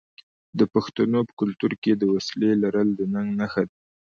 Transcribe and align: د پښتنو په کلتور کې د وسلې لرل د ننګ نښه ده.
د 0.59 0.61
پښتنو 0.73 1.19
په 1.27 1.33
کلتور 1.39 1.71
کې 1.83 1.91
د 1.95 2.03
وسلې 2.13 2.51
لرل 2.63 2.87
د 2.95 3.01
ننګ 3.13 3.29
نښه 3.39 3.63
ده. 3.67 3.75